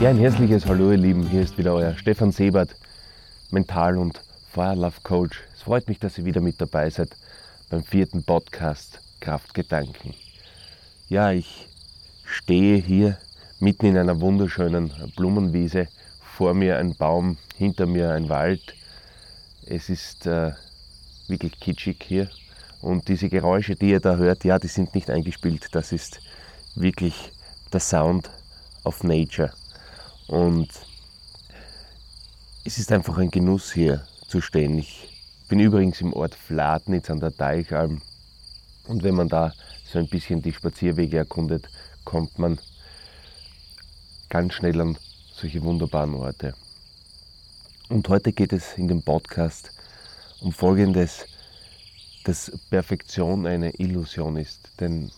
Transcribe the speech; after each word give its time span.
Ja, 0.00 0.10
ein 0.10 0.18
herzliches 0.18 0.64
Hallo, 0.66 0.92
ihr 0.92 0.96
Lieben. 0.96 1.28
Hier 1.28 1.42
ist 1.42 1.58
wieder 1.58 1.74
euer 1.74 1.96
Stefan 1.96 2.30
Sebert, 2.30 2.76
Mental- 3.50 3.98
und 3.98 4.20
Feuerlauf-Coach. 4.52 5.42
Es 5.56 5.62
freut 5.62 5.88
mich, 5.88 5.98
dass 5.98 6.16
ihr 6.18 6.24
wieder 6.24 6.40
mit 6.40 6.60
dabei 6.60 6.88
seid 6.88 7.16
beim 7.68 7.82
vierten 7.82 8.22
Podcast 8.22 9.00
Kraftgedanken. 9.18 10.14
Ja, 11.08 11.32
ich 11.32 11.66
stehe 12.24 12.76
hier 12.76 13.18
mitten 13.58 13.86
in 13.86 13.98
einer 13.98 14.20
wunderschönen 14.20 14.92
Blumenwiese. 15.16 15.88
Vor 16.36 16.54
mir 16.54 16.78
ein 16.78 16.94
Baum, 16.94 17.36
hinter 17.56 17.86
mir 17.86 18.12
ein 18.12 18.28
Wald. 18.28 18.76
Es 19.66 19.88
ist 19.88 20.26
äh, 20.26 20.52
wirklich 21.26 21.58
kitschig 21.58 22.04
hier. 22.06 22.28
Und 22.80 23.08
diese 23.08 23.28
Geräusche, 23.28 23.74
die 23.74 23.90
ihr 23.90 24.00
da 24.00 24.14
hört, 24.14 24.44
ja, 24.44 24.60
die 24.60 24.68
sind 24.68 24.94
nicht 24.94 25.10
eingespielt. 25.10 25.66
Das 25.72 25.90
ist 25.90 26.20
wirklich 26.76 27.32
der 27.72 27.80
Sound 27.80 28.30
of 28.84 29.02
Nature. 29.02 29.50
Und 30.28 30.68
es 32.64 32.78
ist 32.78 32.92
einfach 32.92 33.16
ein 33.16 33.30
Genuss 33.30 33.72
hier 33.72 34.06
zu 34.28 34.42
stehen. 34.42 34.78
Ich 34.78 35.08
bin 35.48 35.58
übrigens 35.58 36.02
im 36.02 36.12
Ort 36.12 36.34
Flatnitz 36.34 37.08
an 37.08 37.18
der 37.18 37.30
Deichalm. 37.30 38.02
Und 38.86 39.02
wenn 39.02 39.14
man 39.14 39.28
da 39.28 39.54
so 39.90 39.98
ein 39.98 40.06
bisschen 40.06 40.42
die 40.42 40.52
Spazierwege 40.52 41.16
erkundet, 41.16 41.68
kommt 42.04 42.38
man 42.38 42.58
ganz 44.28 44.52
schnell 44.52 44.78
an 44.82 44.98
solche 45.32 45.62
wunderbaren 45.62 46.14
Orte. 46.14 46.54
Und 47.88 48.06
heute 48.10 48.32
geht 48.32 48.52
es 48.52 48.76
in 48.76 48.86
dem 48.86 49.02
Podcast 49.02 49.72
um 50.40 50.52
Folgendes, 50.52 51.24
dass 52.24 52.52
Perfektion 52.68 53.46
eine 53.46 53.70
Illusion 53.76 54.36
ist. 54.36 54.68
Denn 54.78 55.10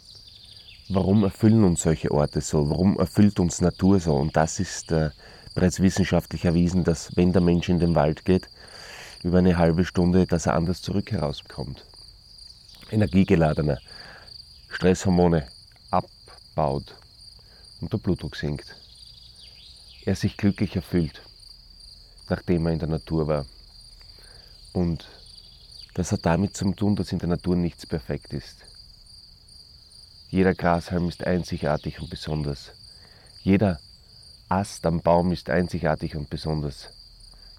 warum 0.90 1.24
erfüllen 1.24 1.64
uns 1.64 1.82
solche 1.82 2.10
Orte 2.10 2.40
so? 2.40 2.68
Warum 2.68 2.98
erfüllt 2.98 3.38
uns 3.38 3.60
Natur 3.60 4.00
so? 4.00 4.14
Und 4.14 4.36
das 4.36 4.58
ist 4.60 4.90
äh, 4.92 5.10
bereits 5.54 5.80
wissenschaftlich 5.80 6.44
erwiesen, 6.44 6.84
dass 6.84 7.16
wenn 7.16 7.32
der 7.32 7.42
Mensch 7.42 7.68
in 7.68 7.78
den 7.78 7.94
Wald 7.94 8.24
geht, 8.24 8.48
über 9.22 9.38
eine 9.38 9.56
halbe 9.56 9.84
Stunde, 9.84 10.26
dass 10.26 10.46
er 10.46 10.54
anders 10.54 10.82
zurück 10.82 11.12
herausbekommt. 11.12 11.84
Energiegeladene 12.90 13.78
Stresshormone 14.68 15.46
abbaut 15.90 16.94
und 17.80 17.92
der 17.92 17.98
Blutdruck 17.98 18.34
sinkt. 18.34 18.76
Er 20.04 20.16
sich 20.16 20.36
glücklicher 20.36 20.82
fühlt, 20.82 21.22
nachdem 22.28 22.66
er 22.66 22.72
in 22.72 22.78
der 22.78 22.88
Natur 22.88 23.28
war. 23.28 23.46
Und 24.72 25.06
das 25.94 26.12
hat 26.12 26.24
damit 26.24 26.56
zu 26.56 26.70
tun, 26.72 26.96
dass 26.96 27.12
in 27.12 27.18
der 27.18 27.28
Natur 27.28 27.56
nichts 27.56 27.86
perfekt 27.86 28.32
ist. 28.32 28.56
Jeder 30.30 30.54
Grashalm 30.54 31.08
ist 31.08 31.26
einzigartig 31.26 32.00
und 32.00 32.08
besonders. 32.08 32.70
Jeder 33.42 33.80
Ast 34.48 34.86
am 34.86 35.00
Baum 35.00 35.32
ist 35.32 35.50
einzigartig 35.50 36.14
und 36.14 36.30
besonders. 36.30 36.88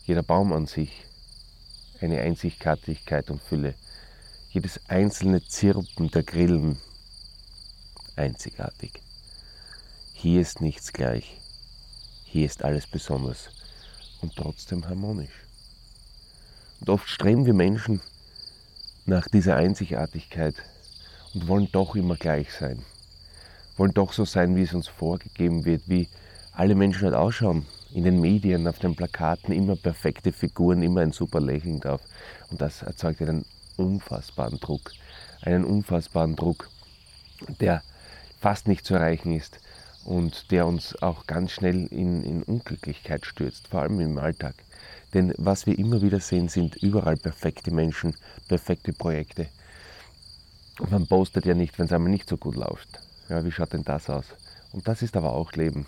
Jeder 0.06 0.24
Baum 0.24 0.54
an 0.54 0.68
sich 0.68 1.04
eine 2.00 2.22
Einzigartigkeit 2.22 3.30
und 3.30 3.42
Fülle. 3.42 3.76
Jedes 4.52 4.80
einzelne 4.88 5.46
Zirpen 5.46 6.12
der 6.12 6.24
Grillen 6.24 6.78
einzigartig. 8.16 9.02
Hier 10.14 10.40
ist 10.40 10.62
nichts 10.62 10.94
gleich. 10.94 11.42
Hier 12.24 12.46
ist 12.46 12.64
alles 12.64 12.88
besonders 12.88 13.50
und 14.22 14.34
trotzdem 14.38 14.88
harmonisch. 14.88 15.44
Und 16.80 16.90
oft 16.90 17.10
streben 17.10 17.46
wir 17.46 17.54
Menschen 17.54 18.02
nach 19.06 19.28
dieser 19.28 19.58
Einzigartigkeit 19.58 20.56
und 21.34 21.48
wollen 21.48 21.70
doch 21.72 21.96
immer 21.96 22.16
gleich 22.16 22.52
sein. 22.54 22.84
Wollen 23.78 23.94
doch 23.94 24.14
so 24.14 24.26
sein, 24.26 24.56
wie 24.56 24.64
es 24.64 24.74
uns 24.74 24.88
vorgegeben 24.88 25.66
wird, 25.66 25.84
wie 25.88 26.08
alle 26.52 26.76
Menschen 26.76 27.04
halt 27.06 27.16
ausschauen. 27.16 27.66
In 27.94 28.04
den 28.04 28.22
Medien, 28.22 28.68
auf 28.68 28.80
den 28.80 28.96
Plakaten 28.96 29.54
immer 29.54 29.76
perfekte 29.76 30.32
Figuren, 30.32 30.82
immer 30.82 31.02
ein 31.02 31.12
super 31.12 31.42
Lächeln 31.42 31.80
drauf. 31.80 32.02
Und 32.50 32.62
das 32.62 32.82
erzeugt 32.82 33.22
einen 33.22 33.46
unfassbaren 33.78 34.60
Druck. 34.60 34.92
Einen 35.42 35.66
unfassbaren 35.66 36.36
Druck, 36.36 36.70
der 37.60 37.82
fast 38.40 38.68
nicht 38.68 38.86
zu 38.86 38.96
erreichen 38.96 39.34
ist 39.34 39.60
und 40.04 40.52
der 40.52 40.68
uns 40.68 41.02
auch 41.02 41.28
ganz 41.28 41.52
schnell 41.52 41.86
in, 41.88 42.24
in 42.24 42.44
Unglücklichkeit 42.44 43.26
stürzt, 43.26 43.68
vor 43.68 43.82
allem 43.82 44.00
im 44.00 44.18
Alltag. 44.18 44.56
Denn 45.14 45.34
was 45.38 45.66
wir 45.66 45.78
immer 45.78 46.02
wieder 46.02 46.20
sehen, 46.20 46.48
sind 46.48 46.76
überall 46.78 47.18
perfekte 47.18 47.72
Menschen, 47.72 48.16
perfekte 48.48 48.94
Projekte, 48.94 49.48
man 50.90 51.08
postet 51.08 51.46
ja 51.46 51.54
nicht, 51.54 51.78
wenn 51.78 51.86
es 51.86 51.92
einmal 51.92 52.12
nicht 52.12 52.28
so 52.28 52.38
gut 52.38 52.56
läuft. 52.56 53.00
Ja, 53.30 53.44
wie 53.46 53.52
schaut 53.52 53.74
denn 53.74 53.84
das 53.84 54.10
aus? 54.10 54.26
Und 54.72 54.88
das 54.88 55.02
ist 55.02 55.16
aber 55.16 55.34
auch 55.34 55.54
Leben. 55.54 55.86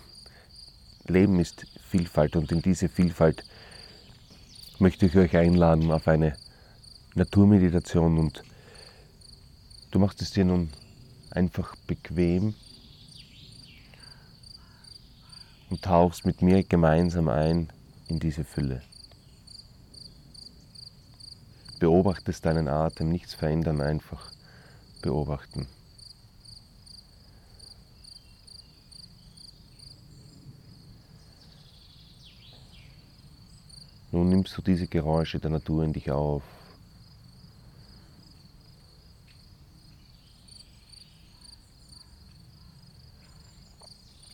Leben 1.06 1.38
ist 1.40 1.66
Vielfalt 1.88 2.36
und 2.36 2.50
in 2.52 2.62
diese 2.62 2.88
Vielfalt 2.88 3.44
möchte 4.78 5.06
ich 5.06 5.16
euch 5.16 5.36
einladen 5.36 5.90
auf 5.90 6.08
eine 6.08 6.36
Naturmeditation 7.14 8.18
und 8.18 8.42
du 9.90 9.98
machst 9.98 10.22
es 10.22 10.30
dir 10.30 10.44
nun 10.44 10.70
einfach 11.30 11.76
bequem 11.86 12.54
und 15.70 15.82
tauchst 15.82 16.24
mit 16.24 16.42
mir 16.42 16.62
gemeinsam 16.62 17.28
ein 17.28 17.72
in 18.08 18.18
diese 18.18 18.44
Fülle. 18.44 18.82
Beobachtest 21.78 22.46
deinen 22.46 22.68
Atem, 22.68 23.10
nichts 23.10 23.34
verändern, 23.34 23.80
einfach 23.80 24.30
beobachten. 25.04 25.66
Nun 34.12 34.30
nimmst 34.30 34.56
du 34.56 34.62
diese 34.62 34.86
Geräusche 34.86 35.38
der 35.38 35.50
Natur 35.50 35.84
in 35.84 35.92
dich 35.92 36.10
auf. 36.10 36.42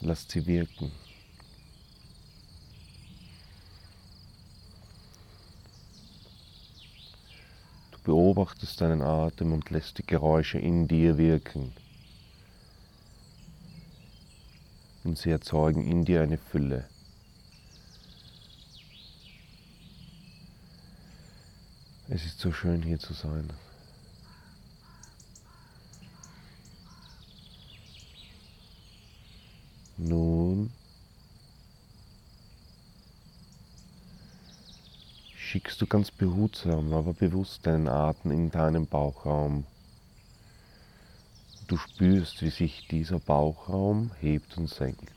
Lass 0.02 0.28
sie 0.28 0.46
wirken. 0.46 0.92
Beobachtest 8.40 8.80
deinen 8.80 9.02
Atem 9.02 9.52
und 9.52 9.68
lässt 9.68 9.98
die 9.98 10.06
Geräusche 10.06 10.58
in 10.58 10.88
dir 10.88 11.18
wirken. 11.18 11.72
Und 15.04 15.18
sie 15.18 15.30
erzeugen 15.30 15.86
in 15.86 16.06
dir 16.06 16.22
eine 16.22 16.38
Fülle. 16.38 16.86
Es 22.08 22.24
ist 22.24 22.40
so 22.40 22.50
schön 22.50 22.82
hier 22.82 22.98
zu 22.98 23.12
sein. 23.12 23.50
Du 35.80 35.86
ganz 35.86 36.10
behutsam, 36.10 36.92
aber 36.92 37.14
bewusst 37.14 37.66
deinen 37.66 37.88
Atem 37.88 38.32
in 38.32 38.50
deinen 38.50 38.86
Bauchraum. 38.86 39.64
Du 41.68 41.78
spürst, 41.78 42.42
wie 42.42 42.50
sich 42.50 42.86
dieser 42.88 43.18
Bauchraum 43.18 44.10
hebt 44.20 44.58
und 44.58 44.68
senkt. 44.68 45.10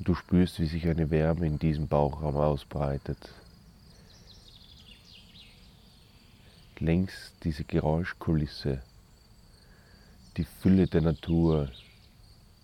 Du 0.00 0.14
spürst, 0.14 0.58
wie 0.58 0.66
sich 0.66 0.88
eine 0.88 1.10
Wärme 1.10 1.46
in 1.46 1.58
diesem 1.58 1.86
Bauchraum 1.86 2.36
ausbreitet. 2.36 3.18
Längs 6.80 7.32
diese 7.42 7.64
Geräuschkulisse 7.64 8.82
die 10.36 10.44
Fülle 10.44 10.86
der 10.86 11.00
Natur 11.00 11.70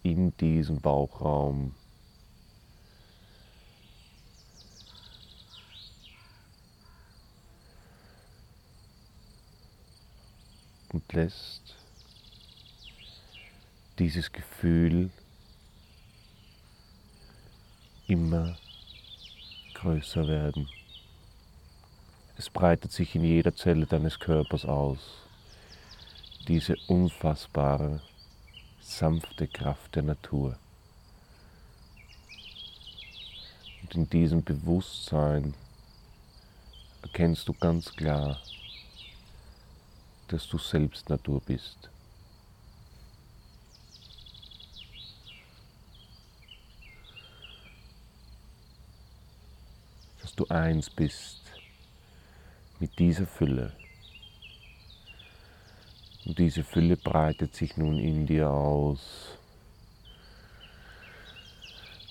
in 0.03 0.37
diesem 0.37 0.81
Bauchraum. 0.81 1.75
Und 10.93 11.13
lässt 11.13 11.75
dieses 13.99 14.31
Gefühl 14.31 15.11
immer 18.07 18.57
größer 19.75 20.29
werden. 20.29 20.69
Es 22.37 22.51
breitet 22.51 22.93
sich 22.93 23.15
in 23.15 23.25
jeder 23.25 23.57
Zelle 23.57 23.87
deines 23.87 24.21
Körpers 24.21 24.65
aus 24.65 25.24
diese 26.49 26.77
unfassbare, 26.89 28.03
sanfte 28.81 29.49
Kraft 29.49 29.95
der 29.95 30.03
Natur. 30.03 30.59
Und 33.83 33.95
in 33.95 34.11
diesem 34.11 34.43
Bewusstsein 34.43 35.55
erkennst 37.03 37.49
du 37.49 37.55
ganz 37.55 37.95
klar, 37.95 38.41
dass 40.29 40.47
du 40.49 40.59
selbst 40.59 41.09
Natur 41.09 41.41
bist. 41.41 41.89
Dass 50.21 50.35
du 50.35 50.47
eins 50.49 50.91
bist 50.91 51.41
mit 52.81 52.99
dieser 52.99 53.27
Fülle. 53.27 53.73
Und 56.25 56.39
diese 56.39 56.65
Fülle 56.65 56.97
breitet 56.97 57.55
sich 57.55 57.77
nun 57.77 57.99
in 57.99 58.27
dir 58.27 58.51
aus. 58.51 59.37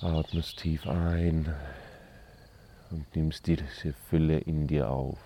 Atmest 0.02 0.60
tief 0.60 0.86
ein 0.86 1.54
und 2.92 3.16
nimmst 3.16 3.48
diese 3.48 3.94
Fülle 4.10 4.38
in 4.40 4.68
dir 4.68 4.90
auf. 4.90 5.18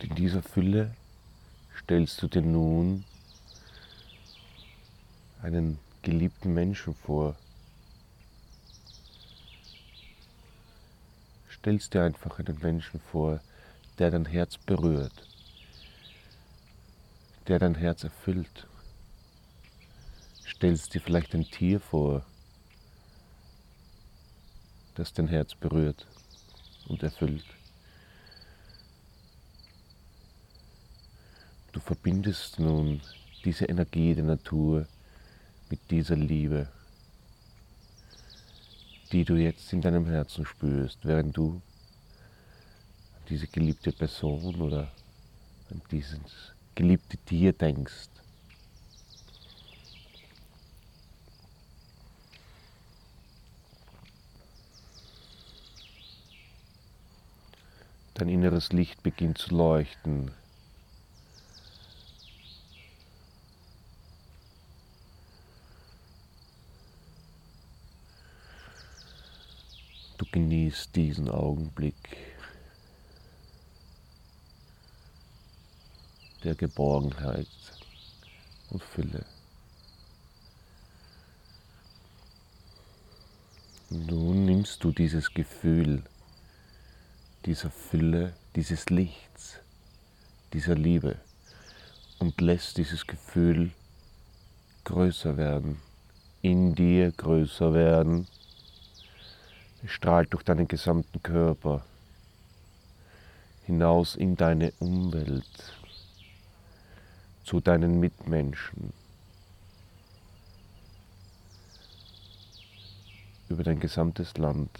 In 0.00 0.14
dieser 0.14 0.42
Fülle 0.42 0.94
stellst 1.76 2.22
du 2.22 2.28
dir 2.28 2.42
nun 2.42 3.04
einen 5.42 5.78
geliebten 6.02 6.52
Menschen 6.52 6.94
vor. 6.94 7.36
Stellst 11.50 11.94
dir 11.94 12.02
einfach 12.02 12.38
einen 12.38 12.58
Menschen 12.60 13.00
vor, 13.00 13.40
der 13.98 14.10
dein 14.10 14.26
Herz 14.26 14.58
berührt, 14.58 15.28
der 17.46 17.60
dein 17.60 17.76
Herz 17.76 18.02
erfüllt. 18.02 18.66
Stellst 20.44 20.92
dir 20.94 21.00
vielleicht 21.00 21.34
ein 21.34 21.44
Tier 21.44 21.78
vor, 21.78 22.24
das 24.96 25.12
dein 25.12 25.28
Herz 25.28 25.54
berührt 25.54 26.06
und 26.88 27.02
erfüllt. 27.02 27.46
Du 31.70 31.80
verbindest 31.80 32.58
nun 32.58 33.00
diese 33.44 33.64
Energie 33.64 34.14
der 34.14 34.24
Natur 34.24 34.86
mit 35.72 35.90
dieser 35.90 36.16
Liebe, 36.16 36.68
die 39.10 39.24
du 39.24 39.36
jetzt 39.36 39.72
in 39.72 39.80
deinem 39.80 40.04
Herzen 40.04 40.44
spürst, 40.44 40.98
während 41.02 41.34
du 41.34 41.62
an 43.14 43.22
diese 43.30 43.46
geliebte 43.46 43.90
Person 43.90 44.60
oder 44.60 44.92
an 45.70 45.80
dieses 45.90 46.52
geliebte 46.74 47.16
Tier 47.16 47.54
denkst. 47.54 48.10
Dein 58.12 58.28
inneres 58.28 58.74
Licht 58.74 59.02
beginnt 59.02 59.38
zu 59.38 59.54
leuchten, 59.54 60.32
Du 70.32 70.38
genießt 70.40 70.96
diesen 70.96 71.28
Augenblick 71.28 72.16
der 76.42 76.54
Geborgenheit 76.54 77.46
und 78.70 78.82
Fülle. 78.82 79.26
Nun 83.90 84.46
nimmst 84.46 84.82
du 84.82 84.90
dieses 84.90 85.34
Gefühl 85.34 86.02
dieser 87.44 87.70
Fülle, 87.70 88.32
dieses 88.56 88.88
Lichts, 88.88 89.58
dieser 90.54 90.76
Liebe 90.76 91.16
und 92.20 92.40
lässt 92.40 92.78
dieses 92.78 93.06
Gefühl 93.06 93.70
größer 94.84 95.36
werden, 95.36 95.82
in 96.40 96.74
dir 96.74 97.12
größer 97.12 97.74
werden 97.74 98.26
strahlt 99.86 100.32
durch 100.32 100.44
deinen 100.44 100.68
gesamten 100.68 101.22
Körper 101.22 101.82
hinaus 103.66 104.16
in 104.16 104.36
deine 104.36 104.72
Umwelt, 104.78 105.74
zu 107.44 107.60
deinen 107.60 108.00
Mitmenschen, 108.00 108.92
über 113.48 113.64
dein 113.64 113.80
gesamtes 113.80 114.36
Land, 114.36 114.70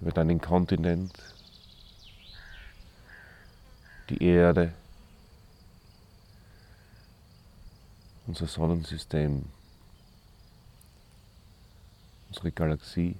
über 0.00 0.12
deinen 0.12 0.40
Kontinent, 0.40 1.12
die 4.08 4.22
Erde, 4.22 4.72
unser 8.26 8.46
Sonnensystem 8.46 9.44
unsere 12.30 12.52
Galaxie, 12.52 13.16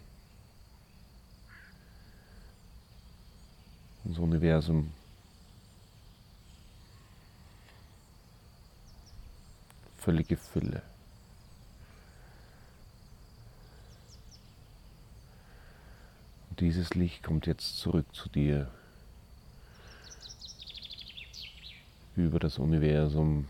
unser 4.05 4.23
Universum. 4.23 4.93
Völlige 9.99 10.37
Fülle. 10.37 10.83
Und 16.49 16.61
dieses 16.61 16.95
Licht 16.95 17.23
kommt 17.23 17.47
jetzt 17.47 17.79
zurück 17.79 18.07
zu 18.15 18.29
dir 18.29 18.71
über 22.17 22.39
das 22.39 22.59
Universum, 22.59 23.49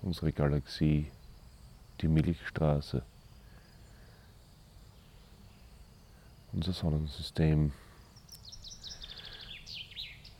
unsere 0.00 0.32
Galaxie 0.32 1.10
die 2.04 2.08
Milchstraße, 2.08 3.00
unser 6.52 6.72
Sonnensystem, 6.74 7.72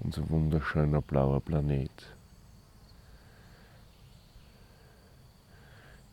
unser 0.00 0.28
wunderschöner 0.28 1.00
blauer 1.00 1.40
Planet. 1.40 1.90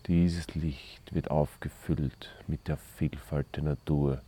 Dieses 0.08 0.56
Licht 0.56 1.14
wird 1.14 1.30
aufgefüllt 1.30 2.30
mit 2.48 2.70
der 2.70 2.78
Vielfalt 2.78 3.48
der 3.54 3.64
Natur, 3.64 4.22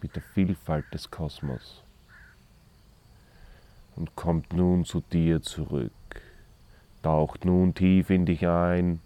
mit 0.00 0.16
der 0.16 0.22
Vielfalt 0.22 0.86
des 0.94 1.10
Kosmos. 1.10 1.82
Und 3.96 4.16
kommt 4.16 4.54
nun 4.54 4.86
zu 4.86 5.02
dir 5.12 5.42
zurück, 5.42 5.92
taucht 7.02 7.44
nun 7.44 7.74
tief 7.74 8.08
in 8.08 8.24
dich 8.24 8.46
ein 8.46 9.00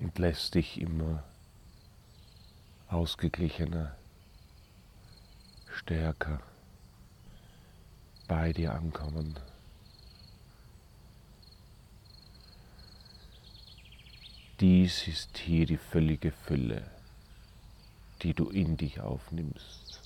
und 0.00 0.18
lässt 0.18 0.54
dich 0.54 0.80
immer 0.80 1.22
ausgeglichener, 2.88 3.94
stärker 5.72 6.40
bei 8.26 8.52
dir 8.52 8.74
ankommen. 8.74 9.38
Dies 14.58 15.06
ist 15.08 15.38
hier 15.38 15.66
die 15.66 15.78
völlige 15.78 16.32
Fülle, 16.32 16.82
die 18.22 18.34
du 18.34 18.50
in 18.50 18.76
dich 18.76 19.00
aufnimmst, 19.00 20.00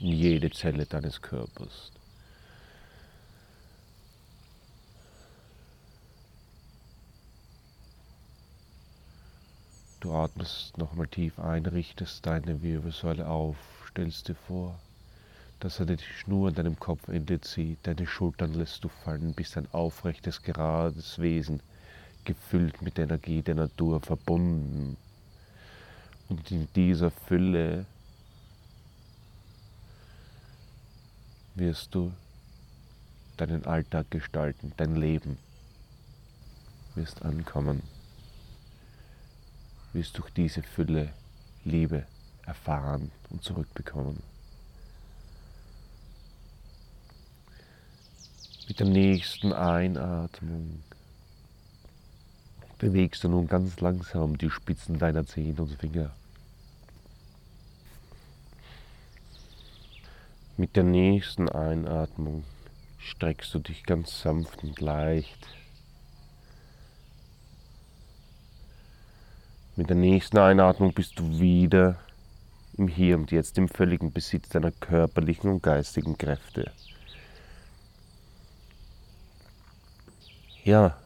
in 0.00 0.08
jede 0.08 0.50
Zelle 0.50 0.86
deines 0.86 1.22
Körpers. 1.22 1.92
Du 10.06 10.14
atmest 10.14 10.78
nochmal 10.78 11.08
tief 11.08 11.40
ein, 11.40 11.66
richtest 11.66 12.24
deine 12.26 12.62
Wirbelsäule 12.62 13.26
auf, 13.26 13.56
stellst 13.88 14.28
dir 14.28 14.36
vor, 14.36 14.78
dass 15.58 15.80
er 15.80 15.86
die 15.86 15.98
Schnur 15.98 16.46
an 16.46 16.54
deinem 16.54 16.78
Kopfende 16.78 17.40
zieht, 17.40 17.80
deine 17.82 18.06
Schultern 18.06 18.54
lässt 18.54 18.84
du 18.84 18.88
fallen, 18.88 19.34
bist 19.34 19.56
ein 19.56 19.66
aufrechtes, 19.72 20.44
gerades 20.44 21.18
Wesen, 21.18 21.60
gefüllt 22.24 22.82
mit 22.82 22.98
der 22.98 23.06
Energie 23.06 23.42
der 23.42 23.56
Natur, 23.56 24.00
verbunden. 24.00 24.96
Und 26.28 26.52
in 26.52 26.68
dieser 26.76 27.10
Fülle 27.10 27.84
wirst 31.56 31.92
du 31.96 32.12
deinen 33.38 33.66
Alltag 33.66 34.08
gestalten, 34.12 34.72
dein 34.76 34.94
Leben 34.94 35.36
wirst 36.94 37.22
ankommen 37.22 37.82
wirst 39.96 40.18
durch 40.18 40.30
diese 40.30 40.62
Fülle 40.62 41.08
Liebe 41.64 42.04
erfahren 42.44 43.10
und 43.30 43.42
zurückbekommen. 43.42 44.22
Mit 48.68 48.78
der 48.78 48.86
nächsten 48.88 49.54
Einatmung 49.54 50.82
bewegst 52.78 53.24
du 53.24 53.30
nun 53.30 53.46
ganz 53.46 53.80
langsam 53.80 54.36
die 54.36 54.50
Spitzen 54.50 54.98
deiner 54.98 55.26
Zehen 55.26 55.58
und 55.58 55.72
Finger. 55.80 56.14
Mit 60.58 60.76
der 60.76 60.84
nächsten 60.84 61.48
Einatmung 61.48 62.44
streckst 62.98 63.54
du 63.54 63.60
dich 63.60 63.84
ganz 63.84 64.20
sanft 64.20 64.62
und 64.62 64.78
leicht. 64.78 65.46
Mit 69.78 69.90
der 69.90 69.96
nächsten 69.96 70.38
Einatmung 70.38 70.94
bist 70.94 71.18
du 71.18 71.38
wieder 71.38 71.98
im 72.78 72.88
Hier 72.88 73.18
und 73.18 73.30
Jetzt, 73.30 73.58
im 73.58 73.68
völligen 73.68 74.10
Besitz 74.10 74.48
deiner 74.48 74.70
körperlichen 74.70 75.50
und 75.50 75.62
geistigen 75.62 76.16
Kräfte. 76.16 76.72
Ja, 80.64 80.96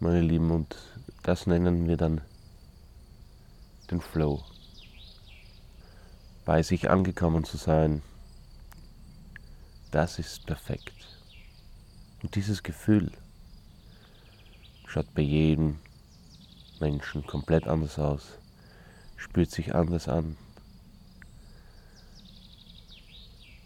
meine 0.00 0.22
Lieben, 0.22 0.50
und 0.50 0.74
das 1.22 1.46
nennen 1.46 1.86
wir 1.86 1.98
dann 1.98 2.22
den 3.90 4.00
Flow. 4.00 4.42
Bei 6.46 6.62
sich 6.62 6.88
angekommen 6.88 7.44
zu 7.44 7.58
sein, 7.58 8.00
das 9.90 10.18
ist 10.18 10.46
perfekt. 10.46 10.94
Und 12.22 12.34
dieses 12.36 12.62
Gefühl 12.62 13.12
schaut 14.86 15.12
bei 15.12 15.20
jedem 15.20 15.78
Menschen 16.80 17.26
komplett 17.26 17.66
anders 17.66 17.98
aus, 17.98 18.38
spürt 19.16 19.50
sich 19.50 19.74
anders 19.74 20.08
an. 20.08 20.36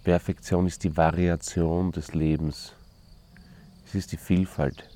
Perfektion 0.04 0.66
ist 0.66 0.82
die 0.84 0.96
Variation 0.96 1.92
des 1.92 2.12
Lebens. 2.12 2.72
Es 3.86 3.94
ist 3.94 4.12
die 4.12 4.16
Vielfalt. 4.16 4.88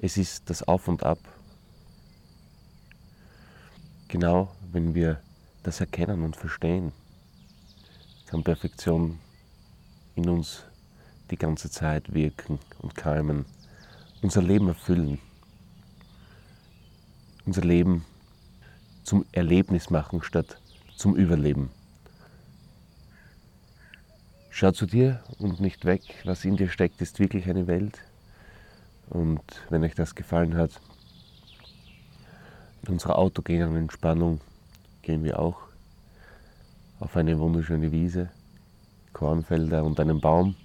Es 0.00 0.16
ist 0.16 0.48
das 0.50 0.62
Auf 0.62 0.88
und 0.88 1.02
Ab. 1.02 1.18
Genau 4.08 4.54
wenn 4.70 4.94
wir 4.94 5.20
das 5.62 5.80
erkennen 5.80 6.22
und 6.22 6.36
verstehen, 6.36 6.92
kann 8.26 8.44
Perfektion 8.44 9.18
in 10.14 10.28
uns 10.28 10.64
die 11.30 11.36
ganze 11.36 11.70
Zeit 11.70 12.14
wirken 12.14 12.58
und 12.78 12.94
keimen, 12.94 13.46
unser 14.22 14.42
Leben 14.42 14.68
erfüllen, 14.68 15.18
unser 17.46 17.62
Leben 17.62 18.04
zum 19.04 19.24
Erlebnis 19.32 19.88
machen 19.88 20.22
statt 20.22 20.60
zum 20.96 21.14
Überleben. 21.14 21.70
Schau 24.50 24.72
zu 24.72 24.86
dir 24.86 25.22
und 25.38 25.60
nicht 25.60 25.84
weg, 25.84 26.02
was 26.24 26.44
in 26.44 26.56
dir 26.56 26.68
steckt, 26.68 27.00
ist 27.00 27.18
wirklich 27.20 27.48
eine 27.48 27.66
Welt. 27.66 27.98
Und 29.08 29.42
wenn 29.70 29.84
euch 29.84 29.94
das 29.94 30.14
gefallen 30.14 30.56
hat, 30.56 30.72
in 32.82 32.94
unserer 32.94 33.16
autogenen 33.18 33.76
Entspannung 33.76 34.40
gehen 35.02 35.22
wir 35.22 35.38
auch 35.38 35.60
auf 36.98 37.16
eine 37.16 37.38
wunderschöne 37.38 37.92
Wiese 37.92 38.30
Kornfelder 39.12 39.84
und 39.84 39.98
einen 40.00 40.20
Baum. 40.20 40.56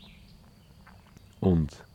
Und 1.39 1.85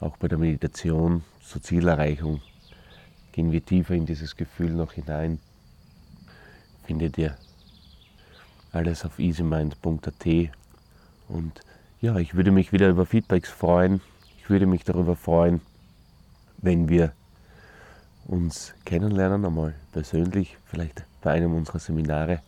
auch 0.00 0.16
bei 0.16 0.28
der 0.28 0.38
Meditation 0.38 1.24
zur 1.42 1.62
Zielerreichung 1.62 2.40
gehen 3.32 3.50
wir 3.50 3.64
tiefer 3.64 3.94
in 3.94 4.06
dieses 4.06 4.36
Gefühl 4.36 4.70
noch 4.70 4.92
hinein. 4.92 5.38
Findet 6.84 7.18
ihr 7.18 7.36
alles 8.72 9.04
auf 9.04 9.18
easymind.at. 9.18 10.26
Und 11.28 11.60
ja, 12.00 12.16
ich 12.16 12.34
würde 12.34 12.50
mich 12.50 12.72
wieder 12.72 12.88
über 12.88 13.06
Feedbacks 13.06 13.50
freuen. 13.50 14.00
Ich 14.38 14.50
würde 14.50 14.66
mich 14.66 14.84
darüber 14.84 15.16
freuen, 15.16 15.60
wenn 16.58 16.88
wir 16.88 17.12
uns 18.26 18.74
kennenlernen, 18.84 19.44
einmal 19.44 19.74
persönlich, 19.92 20.56
vielleicht 20.64 21.04
bei 21.22 21.32
einem 21.32 21.54
unserer 21.54 21.78
Seminare. 21.78 22.40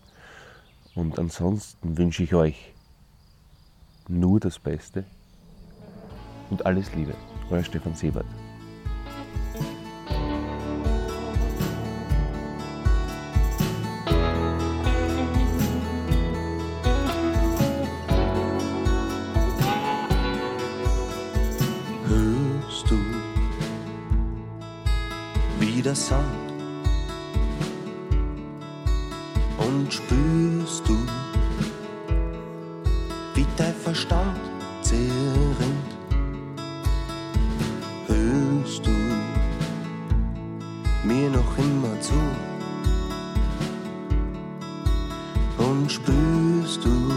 Und 0.94 1.18
ansonsten 1.18 1.96
wünsche 1.98 2.22
ich 2.22 2.34
euch 2.34 2.72
nur 4.08 4.38
das 4.38 4.58
Beste 4.58 5.04
und 6.50 6.66
alles 6.66 6.94
Liebe. 6.94 7.14
Euer 7.50 7.64
Stefan 7.64 7.94
Siebert. 7.94 8.43
Wie 25.84 25.88
der 25.88 25.94
Sand 25.94 26.52
und 29.58 29.92
spürst 29.92 30.88
du, 30.88 30.96
wie 33.34 33.46
dein 33.56 33.74
Verstand 33.74 34.40
zerrinnt. 34.80 35.90
Hörst 38.06 38.86
du 38.86 38.96
mir 41.06 41.28
noch 41.28 41.58
immer 41.58 42.00
zu 42.00 42.14
und 45.58 45.92
spürst 45.92 46.84
du, 46.84 47.12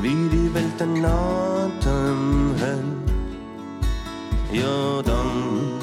wie 0.00 0.28
die 0.30 0.54
Welt 0.54 0.80
den 0.80 1.04
Atem 1.04 2.54
hält. 2.58 2.84
Ja, 4.52 5.02
dann 5.02 5.79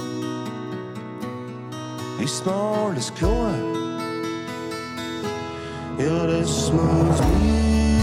ist 2.19 2.45
mir 2.45 2.53
alles 2.53 3.13
klar. 3.13 3.53
Ja, 5.97 6.27
das 6.27 6.71
muss 6.71 7.21
Liebe 7.41 7.96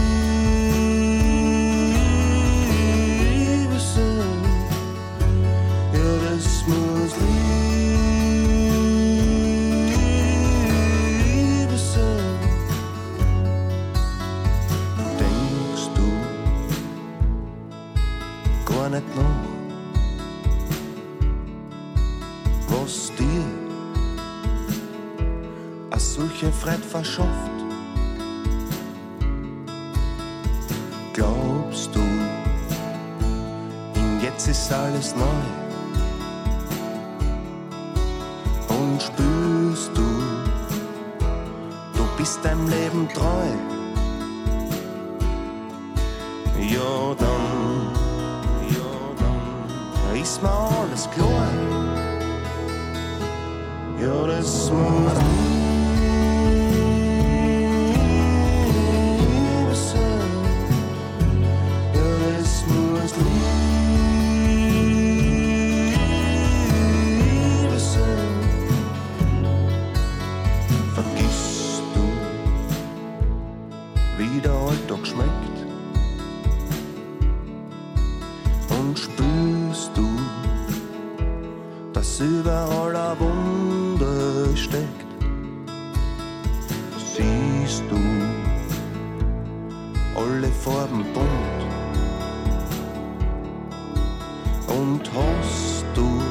solche 26.15 26.53
Freude 26.53 26.83
verschafft? 26.83 27.51
Glaubst 31.13 31.91
du, 31.95 32.01
in 33.97 34.21
jetzt 34.23 34.47
ist 34.47 34.73
alles 34.73 35.15
neu? 35.17 35.25
Und 38.69 39.03
spürst 39.03 39.91
du, 39.97 40.09
du 41.97 42.05
bist 42.17 42.39
deinem 42.45 42.69
Leben 42.69 43.09
treu? 43.13 43.49
Ja, 46.61 47.15
dann, 47.19 47.91
ja, 48.71 48.93
dann 49.19 50.17
ist 50.23 50.41
mir 50.43 50.51
alles 50.51 51.11
klar. 51.11 51.51
Ja, 54.01 54.27
das 54.27 54.71
muss 54.71 55.24
Siehst 87.75 87.91
du 87.91 87.97
alle 90.15 90.49
Farben 90.49 91.05
bunt? 91.13 91.61
Und 94.69 95.03
hast 95.13 95.85
du 95.93 96.23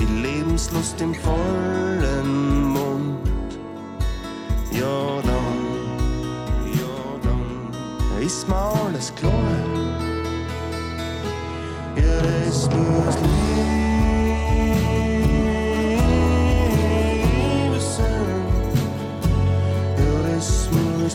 die 0.00 0.20
Lebenslust 0.20 1.00
im 1.00 1.14
vollen 1.14 2.72
Mund? 2.72 3.30
ja 4.72 5.22
dann, 5.22 5.58
ja 6.72 6.98
dann 7.22 8.20
ist 8.20 8.48
mir 8.48 8.56
alles 8.56 9.14
klar. 9.14 9.32
Ja, 11.94 12.22
das 12.22 12.68
muss 12.70 13.14
Liebe 13.14 13.47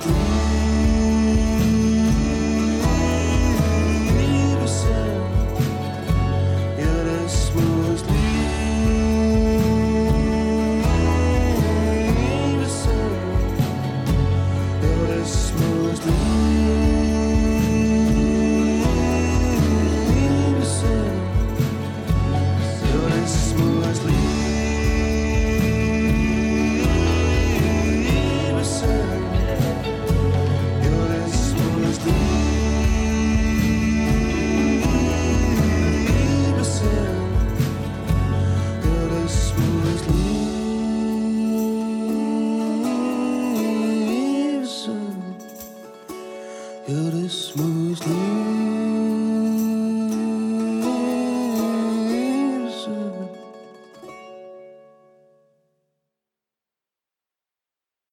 das 0.06 0.33